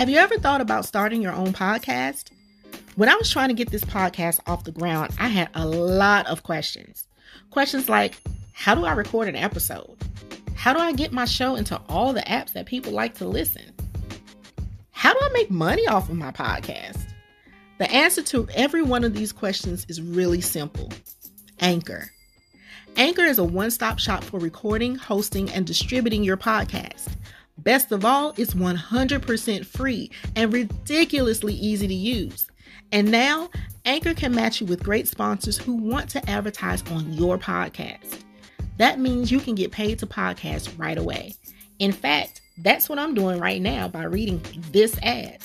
Have 0.00 0.08
you 0.08 0.16
ever 0.16 0.38
thought 0.38 0.62
about 0.62 0.86
starting 0.86 1.20
your 1.20 1.34
own 1.34 1.52
podcast? 1.52 2.30
When 2.96 3.10
I 3.10 3.16
was 3.16 3.30
trying 3.30 3.48
to 3.48 3.54
get 3.54 3.70
this 3.70 3.84
podcast 3.84 4.40
off 4.46 4.64
the 4.64 4.72
ground, 4.72 5.12
I 5.18 5.28
had 5.28 5.50
a 5.52 5.66
lot 5.66 6.26
of 6.26 6.42
questions. 6.42 7.06
Questions 7.50 7.86
like 7.86 8.14
How 8.54 8.74
do 8.74 8.86
I 8.86 8.92
record 8.94 9.28
an 9.28 9.36
episode? 9.36 9.94
How 10.54 10.72
do 10.72 10.78
I 10.78 10.92
get 10.92 11.12
my 11.12 11.26
show 11.26 11.54
into 11.54 11.78
all 11.86 12.14
the 12.14 12.22
apps 12.22 12.54
that 12.54 12.64
people 12.64 12.92
like 12.92 13.16
to 13.16 13.26
listen? 13.26 13.74
How 14.92 15.12
do 15.12 15.18
I 15.20 15.28
make 15.34 15.50
money 15.50 15.86
off 15.86 16.08
of 16.08 16.16
my 16.16 16.32
podcast? 16.32 17.04
The 17.76 17.90
answer 17.90 18.22
to 18.22 18.48
every 18.54 18.80
one 18.80 19.04
of 19.04 19.12
these 19.12 19.32
questions 19.32 19.84
is 19.90 20.00
really 20.00 20.40
simple 20.40 20.90
Anchor. 21.58 22.10
Anchor 22.96 23.26
is 23.26 23.38
a 23.38 23.44
one 23.44 23.70
stop 23.70 23.98
shop 23.98 24.24
for 24.24 24.40
recording, 24.40 24.94
hosting, 24.94 25.50
and 25.50 25.66
distributing 25.66 26.24
your 26.24 26.38
podcast. 26.38 27.08
Best 27.62 27.92
of 27.92 28.04
all, 28.04 28.32
it's 28.38 28.54
100% 28.54 29.66
free 29.66 30.10
and 30.34 30.52
ridiculously 30.52 31.54
easy 31.54 31.86
to 31.86 31.94
use. 31.94 32.46
And 32.92 33.10
now, 33.10 33.50
Anchor 33.84 34.14
can 34.14 34.34
match 34.34 34.60
you 34.60 34.66
with 34.66 34.82
great 34.82 35.06
sponsors 35.06 35.58
who 35.58 35.74
want 35.74 36.08
to 36.10 36.30
advertise 36.30 36.82
on 36.90 37.12
your 37.12 37.38
podcast. 37.38 38.20
That 38.78 38.98
means 38.98 39.30
you 39.30 39.40
can 39.40 39.54
get 39.54 39.72
paid 39.72 39.98
to 39.98 40.06
podcast 40.06 40.78
right 40.78 40.96
away. 40.96 41.34
In 41.78 41.92
fact, 41.92 42.40
that's 42.58 42.88
what 42.88 42.98
I'm 42.98 43.14
doing 43.14 43.38
right 43.38 43.60
now 43.60 43.88
by 43.88 44.04
reading 44.04 44.40
this 44.70 44.98
ad. 45.02 45.42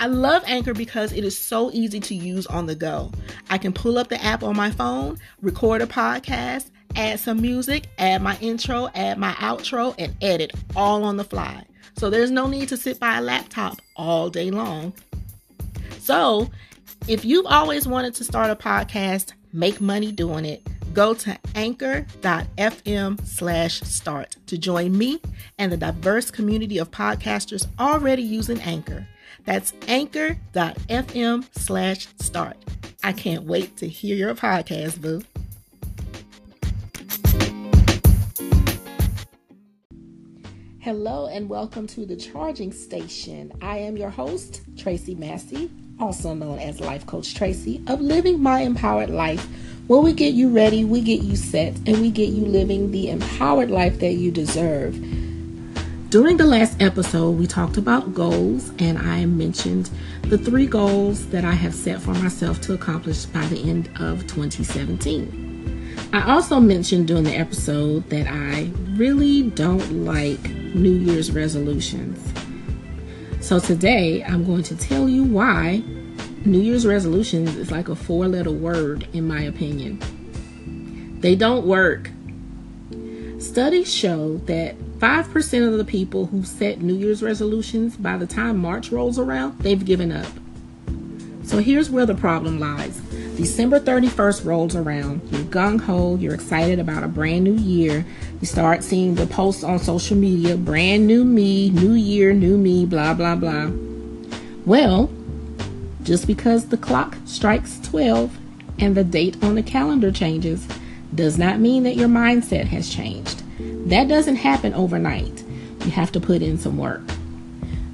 I 0.00 0.06
love 0.06 0.42
Anchor 0.46 0.74
because 0.74 1.12
it 1.12 1.24
is 1.24 1.36
so 1.36 1.70
easy 1.72 2.00
to 2.00 2.14
use 2.14 2.46
on 2.46 2.66
the 2.66 2.74
go. 2.74 3.12
I 3.50 3.58
can 3.58 3.72
pull 3.72 3.98
up 3.98 4.08
the 4.08 4.22
app 4.22 4.42
on 4.42 4.56
my 4.56 4.70
phone, 4.70 5.18
record 5.40 5.82
a 5.82 5.86
podcast, 5.86 6.70
add 6.98 7.20
some 7.20 7.40
music, 7.40 7.86
add 7.98 8.20
my 8.20 8.36
intro, 8.40 8.88
add 8.94 9.16
my 9.16 9.32
outro, 9.34 9.94
and 9.98 10.14
edit 10.20 10.52
all 10.76 11.04
on 11.04 11.16
the 11.16 11.24
fly. 11.24 11.64
So 11.96 12.10
there's 12.10 12.30
no 12.30 12.46
need 12.46 12.68
to 12.68 12.76
sit 12.76 13.00
by 13.00 13.16
a 13.16 13.20
laptop 13.22 13.78
all 13.96 14.28
day 14.28 14.50
long. 14.50 14.92
So 16.00 16.50
if 17.06 17.24
you've 17.24 17.46
always 17.46 17.86
wanted 17.86 18.14
to 18.16 18.24
start 18.24 18.50
a 18.50 18.56
podcast, 18.56 19.32
make 19.52 19.80
money 19.80 20.12
doing 20.12 20.44
it, 20.44 20.66
go 20.92 21.14
to 21.14 21.38
anchor.fm 21.54 23.26
slash 23.26 23.80
start 23.80 24.36
to 24.46 24.58
join 24.58 24.96
me 24.96 25.20
and 25.58 25.70
the 25.70 25.76
diverse 25.76 26.30
community 26.30 26.78
of 26.78 26.90
podcasters 26.90 27.66
already 27.78 28.22
using 28.22 28.60
Anchor. 28.62 29.06
That's 29.44 29.72
anchor.fm 29.86 31.46
slash 31.52 32.08
start. 32.20 32.56
I 33.02 33.12
can't 33.12 33.44
wait 33.44 33.76
to 33.78 33.88
hear 33.88 34.16
your 34.16 34.34
podcast, 34.34 35.00
boo. 35.00 35.22
Hello 40.80 41.26
and 41.26 41.48
welcome 41.48 41.88
to 41.88 42.06
the 42.06 42.14
charging 42.14 42.70
station. 42.70 43.50
I 43.60 43.78
am 43.78 43.96
your 43.96 44.10
host, 44.10 44.60
Tracey 44.76 45.16
Massey, 45.16 45.68
also 45.98 46.34
known 46.34 46.60
as 46.60 46.78
Life 46.78 47.04
Coach 47.04 47.34
Tracey 47.34 47.82
of 47.88 48.00
Living 48.00 48.40
My 48.40 48.60
Empowered 48.60 49.10
Life, 49.10 49.44
where 49.88 49.98
we 49.98 50.12
get 50.12 50.34
you 50.34 50.48
ready, 50.50 50.84
we 50.84 51.00
get 51.00 51.22
you 51.22 51.34
set, 51.34 51.74
and 51.88 52.00
we 52.00 52.12
get 52.12 52.28
you 52.28 52.46
living 52.46 52.92
the 52.92 53.10
empowered 53.10 53.72
life 53.72 53.98
that 53.98 54.12
you 54.12 54.30
deserve. 54.30 54.94
During 56.10 56.36
the 56.36 56.46
last 56.46 56.80
episode, 56.80 57.32
we 57.32 57.48
talked 57.48 57.76
about 57.76 58.14
goals, 58.14 58.70
and 58.78 58.98
I 58.98 59.26
mentioned 59.26 59.90
the 60.22 60.38
three 60.38 60.66
goals 60.66 61.26
that 61.30 61.44
I 61.44 61.54
have 61.54 61.74
set 61.74 62.00
for 62.00 62.14
myself 62.14 62.60
to 62.62 62.74
accomplish 62.74 63.24
by 63.24 63.44
the 63.46 63.68
end 63.68 63.90
of 63.98 64.28
2017. 64.28 65.48
I 66.12 66.32
also 66.32 66.60
mentioned 66.60 67.08
during 67.08 67.24
the 67.24 67.36
episode 67.36 68.08
that 68.10 68.28
I 68.28 68.70
really 68.96 69.50
don't 69.50 70.04
like 70.04 70.57
New 70.74 70.92
Year's 70.92 71.30
resolutions. 71.32 72.20
So 73.40 73.58
today 73.58 74.22
I'm 74.24 74.44
going 74.44 74.62
to 74.64 74.76
tell 74.76 75.08
you 75.08 75.24
why 75.24 75.82
New 76.44 76.60
Year's 76.60 76.86
resolutions 76.86 77.56
is 77.56 77.70
like 77.70 77.88
a 77.88 77.94
four 77.94 78.28
letter 78.28 78.50
word, 78.50 79.08
in 79.12 79.26
my 79.26 79.42
opinion. 79.42 80.00
They 81.20 81.34
don't 81.34 81.66
work. 81.66 82.10
Studies 83.38 83.92
show 83.92 84.38
that 84.46 84.78
5% 84.98 85.68
of 85.68 85.78
the 85.78 85.84
people 85.84 86.26
who 86.26 86.44
set 86.44 86.80
New 86.80 86.94
Year's 86.94 87.22
resolutions 87.22 87.96
by 87.96 88.16
the 88.16 88.26
time 88.26 88.58
March 88.58 88.90
rolls 88.90 89.18
around, 89.18 89.58
they've 89.60 89.84
given 89.84 90.12
up. 90.12 90.30
So 91.44 91.58
here's 91.58 91.90
where 91.90 92.06
the 92.06 92.14
problem 92.14 92.60
lies 92.60 93.00
December 93.38 93.78
31st 93.78 94.44
rolls 94.44 94.74
around. 94.74 95.22
You're 95.30 95.42
gung 95.42 95.80
ho, 95.80 96.16
you're 96.16 96.34
excited 96.34 96.80
about 96.80 97.04
a 97.04 97.08
brand 97.08 97.44
new 97.44 97.54
year. 97.54 98.04
You 98.40 98.46
start 98.48 98.82
seeing 98.82 99.14
the 99.14 99.28
posts 99.28 99.62
on 99.62 99.78
social 99.78 100.16
media 100.16 100.56
brand 100.56 101.06
new 101.06 101.22
me, 101.22 101.70
new 101.70 101.92
year, 101.92 102.32
new 102.32 102.58
me, 102.58 102.84
blah, 102.84 103.14
blah, 103.14 103.36
blah. 103.36 103.70
Well, 104.66 105.08
just 106.02 106.26
because 106.26 106.66
the 106.66 106.76
clock 106.76 107.16
strikes 107.26 107.78
12 107.84 108.36
and 108.80 108.96
the 108.96 109.04
date 109.04 109.36
on 109.40 109.54
the 109.54 109.62
calendar 109.62 110.10
changes 110.10 110.66
does 111.14 111.38
not 111.38 111.60
mean 111.60 111.84
that 111.84 111.94
your 111.94 112.08
mindset 112.08 112.64
has 112.64 112.92
changed. 112.92 113.44
That 113.88 114.08
doesn't 114.08 114.34
happen 114.34 114.74
overnight. 114.74 115.44
You 115.84 115.92
have 115.92 116.10
to 116.10 116.20
put 116.20 116.42
in 116.42 116.58
some 116.58 116.76
work. 116.76 117.02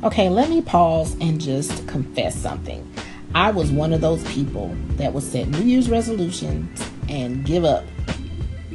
Okay, 0.04 0.31
let 0.31 0.49
me 0.49 0.62
pause 0.62 1.15
and 1.21 1.38
just 1.38 1.87
confess 1.87 2.34
something. 2.34 2.94
I 3.34 3.50
was 3.50 3.72
one 3.72 3.93
of 3.93 4.00
those 4.00 4.22
people 4.33 4.77
that 4.91 5.12
would 5.12 5.25
set 5.25 5.49
New 5.49 5.65
Year's 5.65 5.91
resolutions 5.91 6.89
and 7.09 7.45
give 7.45 7.65
up. 7.65 7.84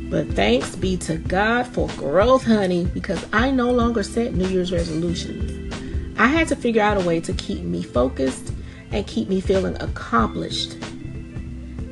But 0.10 0.28
thanks 0.34 0.76
be 0.76 0.98
to 0.98 1.18
God 1.18 1.68
for 1.68 1.88
growth, 1.96 2.44
honey, 2.44 2.86
because 2.86 3.26
I 3.32 3.52
no 3.52 3.72
longer 3.72 4.04
set 4.04 4.34
New 4.34 4.48
Year's 4.48 4.72
resolutions. 4.72 5.74
I 6.20 6.28
had 6.28 6.50
to 6.50 6.56
figure 6.58 6.82
out 6.82 7.02
a 7.02 7.06
way 7.06 7.22
to 7.22 7.34
keep 7.34 7.62
me 7.62 7.84
focused 7.84 8.52
and 8.92 9.08
keep 9.08 9.30
me 9.30 9.40
feeling 9.40 9.82
accomplished. 9.82 10.74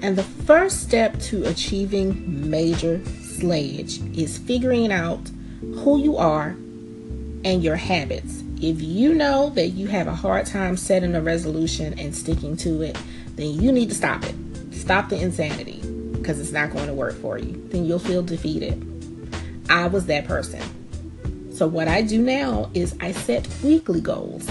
And 0.02 0.18
the 0.18 0.24
first 0.24 0.82
step 0.82 1.18
to 1.22 1.46
achieving 1.46 2.50
major 2.50 2.98
slayage 3.00 4.18
is 4.18 4.38
figuring 4.38 4.92
out 4.92 5.30
who 5.62 6.00
you 6.00 6.18
are 6.18 6.50
and 7.46 7.64
your 7.64 7.78
habits. 7.78 8.44
If 8.60 8.82
you 8.82 9.14
know 9.14 9.52
that 9.52 9.70
you 9.70 9.86
have 9.88 10.08
a 10.08 10.16
hard 10.16 10.48
time 10.48 10.78
setting 10.78 11.14
a 11.14 11.22
resolution 11.22 11.98
and 12.00 12.16
sticking 12.16 12.58
to 12.58 12.82
it, 12.82 12.98
then 13.36 13.62
you 13.62 13.72
need 13.72 13.90
to 13.90 13.96
stop 13.96 14.24
it. 14.24 14.34
Stop 14.72 15.10
the 15.10 15.22
insanity 15.22 15.80
because 16.14 16.40
it's 16.40 16.52
not 16.52 16.72
going 16.72 16.88
to 16.88 16.94
work 16.94 17.14
for 17.22 17.38
you. 17.38 17.64
Then 17.70 17.86
you'll 17.86 18.00
feel 18.00 18.24
defeated. 18.24 18.84
I 19.70 19.86
was 19.86 20.08
that 20.08 20.26
person. 20.26 20.62
So, 21.54 21.68
what 21.68 21.88
I 21.88 22.02
do 22.02 22.20
now 22.20 22.72
is 22.74 22.96
I 23.00 23.12
set 23.12 23.48
weekly 23.64 24.02
goals. 24.02 24.48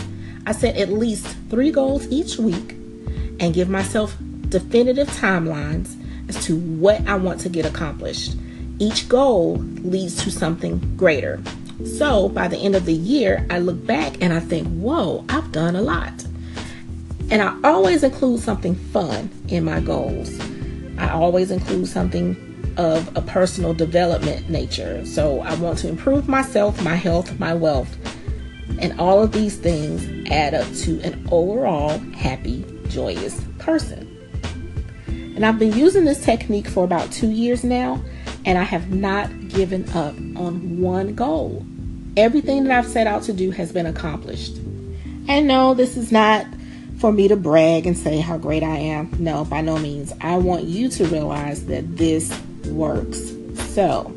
I 0.47 0.53
set 0.53 0.77
at 0.77 0.89
least 0.89 1.27
three 1.51 1.73
goals 1.73 2.07
each 2.09 2.39
week 2.39 2.73
and 3.41 3.53
give 3.53 3.69
myself 3.69 4.17
definitive 4.49 5.09
timelines 5.09 5.97
as 6.29 6.45
to 6.47 6.57
what 6.57 7.05
I 7.09 7.17
want 7.17 7.41
to 7.41 7.49
get 7.49 7.67
accomplished. 7.67 8.37
Each 8.79 9.09
goal 9.09 9.57
leads 9.57 10.23
to 10.23 10.31
something 10.31 10.97
greater. 10.97 11.41
So 11.85 12.29
by 12.29 12.49
the 12.49 12.57
end 12.57 12.75
of 12.75 12.87
the 12.87 12.95
year, 12.95 13.47
I 13.51 13.59
look 13.59 13.85
back 13.87 14.23
and 14.23 14.33
I 14.33 14.41
think, 14.41 14.67
whoa, 14.69 15.25
I've 15.29 15.53
done 15.53 15.77
a 15.77 15.83
lot. 15.83 16.25
And 17.31 17.43
I 17.43 17.57
always 17.65 18.03
include 18.03 18.41
something 18.41 18.75
fun 18.75 19.31
in 19.49 19.65
my 19.65 19.81
goals. 19.81 20.39
I 20.97 21.11
always 21.11 21.51
include 21.51 21.89
something 21.89 22.37
of 22.77 23.15
a 23.17 23.23
personal 23.23 23.75
development 23.75 24.49
nature. 24.49 25.05
So 25.05 25.41
I 25.41 25.55
want 25.57 25.79
to 25.81 25.89
improve 25.89 26.29
myself, 26.29 26.83
my 26.83 26.95
health, 26.95 27.39
my 27.39 27.55
wealth. 27.55 27.95
And 28.79 28.99
all 29.01 29.23
of 29.23 29.33
these 29.33 29.57
things 29.57 30.31
add 30.31 30.55
up 30.55 30.71
to 30.77 31.01
an 31.01 31.27
overall 31.31 31.99
happy, 32.15 32.65
joyous 32.89 33.43
person. 33.59 34.13
And 35.07 35.45
I've 35.45 35.59
been 35.59 35.77
using 35.77 36.05
this 36.05 36.25
technique 36.25 36.69
for 36.69 36.85
about 36.85 37.13
two 37.13 37.31
years 37.31 37.65
now, 37.65 38.03
and 38.47 38.57
I 38.57 38.63
have 38.63 38.91
not 38.93 39.49
given 39.49 39.89
up 39.91 40.15
on 40.37 40.81
one 40.81 41.15
goal. 41.15 41.67
Everything 42.17 42.65
that 42.65 42.79
I've 42.79 42.91
set 42.91 43.07
out 43.09 43.25
to 43.25 43.33
do 43.33 43.51
has 43.51 43.73
been 43.73 43.87
accomplished. 43.87 44.57
And 45.29 45.49
no, 45.49 45.75
this 45.75 45.97
is 45.97 46.13
not 46.13 46.47
for 46.99 47.13
me 47.13 47.29
to 47.29 47.37
brag 47.37 47.87
and 47.87 47.99
say 47.99 48.21
how 48.21 48.39
great 48.39 48.63
I 48.63 48.77
am. 48.77 49.11
No, 49.19 49.45
by 49.45 49.61
no 49.61 49.77
means. 49.77 50.15
I 50.21 50.37
want 50.37 50.65
you 50.65 50.89
to 50.91 51.05
realize 51.07 51.67
that 51.67 51.97
this 51.97 52.33
works. 52.69 53.33
So, 53.75 54.15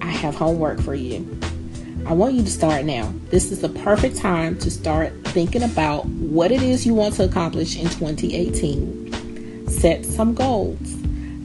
I 0.00 0.06
have 0.06 0.36
homework 0.36 0.80
for 0.80 0.94
you. 0.94 1.38
I 2.06 2.12
want 2.12 2.34
you 2.34 2.42
to 2.42 2.50
start 2.50 2.84
now. 2.84 3.12
This 3.30 3.50
is 3.50 3.60
the 3.60 3.68
perfect 3.68 4.16
time 4.16 4.56
to 4.60 4.70
start 4.70 5.12
thinking 5.24 5.62
about 5.62 6.06
what 6.06 6.52
it 6.52 6.62
is 6.62 6.86
you 6.86 6.94
want 6.94 7.14
to 7.14 7.24
accomplish 7.24 7.76
in 7.76 7.84
2018. 7.84 9.68
Set 9.68 10.04
some 10.04 10.34
goals. 10.34 11.03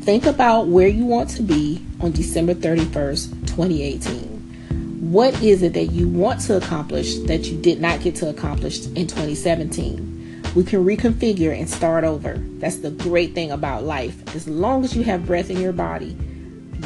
Think 0.10 0.26
about 0.26 0.66
where 0.66 0.88
you 0.88 1.06
want 1.06 1.30
to 1.36 1.44
be 1.44 1.86
on 2.02 2.14
December 2.14 2.56
31st, 2.56 3.46
2018. 3.46 5.12
What 5.12 5.40
is 5.44 5.62
it 5.62 5.74
that 5.74 5.92
you 5.92 6.10
want 6.10 6.42
to 6.42 6.58
accomplish 6.58 7.18
that 7.28 7.46
you 7.46 7.62
did 7.62 7.80
not 7.80 8.02
get 8.02 8.16
to 8.16 8.30
accomplish 8.30 8.88
in 8.88 9.06
2017? 9.06 10.42
We 10.56 10.64
can 10.64 10.84
reconfigure 10.84 11.56
and 11.56 11.70
start 11.70 12.06
over. 12.06 12.40
That's 12.58 12.78
the 12.78 12.90
great 12.90 13.36
thing 13.36 13.52
about 13.52 13.84
life. 13.84 14.36
As 14.36 14.48
long 14.48 14.84
as 14.84 14.96
you 14.96 15.04
have 15.04 15.28
breath 15.28 15.52
in 15.52 15.62
your 15.62 15.74
body, 15.74 16.18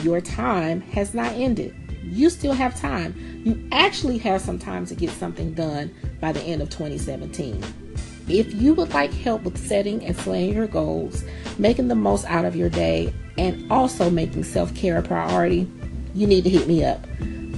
your 0.02 0.20
time 0.20 0.81
has 0.81 1.14
not 1.14 1.31
ended. 1.31 1.74
You 2.04 2.30
still 2.30 2.52
have 2.52 2.78
time. 2.78 3.16
You 3.46 3.70
actually 3.72 4.18
have 4.18 4.42
some 4.42 4.60
time 4.60 4.86
to 4.88 4.96
get 4.96 5.12
something 5.12 5.54
done 5.54 5.96
by 6.20 6.34
the 6.34 6.42
end 6.42 6.62
of 6.62 6.70
2017. 6.70 7.64
If 8.28 8.54
you 8.54 8.74
would 8.75 8.94
like 8.94 9.12
help 9.12 9.44
with 9.44 9.58
setting 9.58 10.06
and 10.06 10.16
slaying 10.16 10.54
your 10.54 10.68
goals, 10.68 11.25
making 11.58 11.90
the 11.90 11.96
most 11.96 12.25
out 12.25 12.46
of 12.46 12.56
your 12.56 12.70
day, 12.70 13.14
and 13.38 13.70
also 13.72 14.10
making 14.10 14.44
self 14.44 14.74
care 14.75 14.98
a 14.98 15.02
priority, 15.02 15.70
you 16.14 16.28
need 16.28 16.44
to 16.46 16.50
hit 16.50 16.68
me 16.68 16.84
up. 16.84 17.06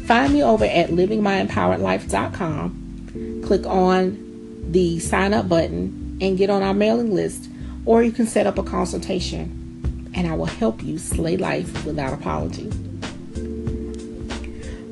Find 0.06 0.34
me 0.34 0.44
over 0.44 0.66
at 0.66 0.90
livingmyempoweredlife.com. 0.90 3.42
Click 3.46 3.66
on 3.66 4.22
the 4.72 5.00
sign 5.00 5.34
up 5.34 5.50
button 5.50 6.18
and 6.22 6.38
get 6.38 6.50
on 6.50 6.64
our 6.64 6.74
mailing 6.74 7.14
list, 7.14 7.50
or 7.86 8.04
you 8.04 8.12
can 8.12 8.26
set 8.26 8.48
up 8.48 8.58
a 8.58 8.64
consultation 8.64 9.62
and 10.16 10.28
I 10.28 10.34
will 10.34 10.46
help 10.46 10.82
you 10.82 10.98
slay 10.98 11.38
life 11.38 11.86
without 11.86 12.14
apology. 12.14 12.72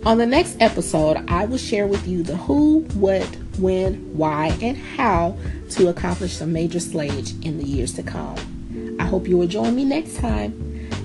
On 0.06 0.18
the 0.18 0.26
next 0.26 0.58
episode, 0.60 1.24
I 1.30 1.46
will 1.46 1.58
share 1.58 1.88
with 1.88 2.06
you 2.08 2.24
the 2.24 2.36
who, 2.36 2.82
what, 2.94 3.26
when, 3.60 4.18
why, 4.18 4.58
and 4.62 4.78
how 4.78 5.38
to 5.72 5.90
accomplish 5.90 6.34
some 6.34 6.54
major 6.54 6.80
slayage 6.80 7.44
in 7.46 7.58
the 7.58 7.66
years 7.66 7.94
to 7.94 8.04
come. 8.04 8.98
I 9.00 9.06
hope 9.06 9.28
you 9.28 9.38
will 9.38 9.48
join 9.48 9.76
me 9.76 9.86
next 9.86 10.18
time. 10.18 10.52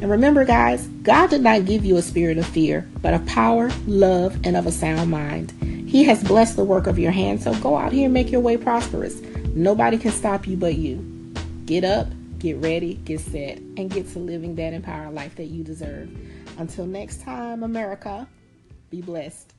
And 0.00 0.10
remember, 0.10 0.44
guys, 0.44 0.86
God 1.02 1.30
did 1.30 1.42
not 1.42 1.64
give 1.64 1.84
you 1.84 1.96
a 1.96 2.02
spirit 2.02 2.38
of 2.38 2.46
fear, 2.46 2.88
but 3.02 3.14
of 3.14 3.26
power, 3.26 3.70
love, 3.86 4.38
and 4.44 4.56
of 4.56 4.66
a 4.66 4.72
sound 4.72 5.10
mind. 5.10 5.50
He 5.88 6.04
has 6.04 6.22
blessed 6.22 6.56
the 6.56 6.64
work 6.64 6.86
of 6.86 6.98
your 6.98 7.12
hands, 7.12 7.44
so 7.44 7.54
go 7.60 7.76
out 7.76 7.92
here 7.92 8.04
and 8.04 8.14
make 8.14 8.30
your 8.30 8.40
way 8.40 8.56
prosperous. 8.56 9.20
Nobody 9.54 9.98
can 9.98 10.12
stop 10.12 10.46
you 10.46 10.56
but 10.56 10.76
you. 10.76 10.98
Get 11.64 11.82
up, 11.82 12.06
get 12.38 12.58
ready, 12.58 12.94
get 12.94 13.20
set, 13.20 13.58
and 13.58 13.90
get 13.90 14.08
to 14.12 14.18
living 14.18 14.54
that 14.56 14.72
empowered 14.72 15.14
life 15.14 15.34
that 15.36 15.46
you 15.46 15.64
deserve. 15.64 16.10
Until 16.58 16.86
next 16.86 17.22
time, 17.22 17.62
America. 17.62 18.28
Be 18.90 19.02
blessed. 19.02 19.54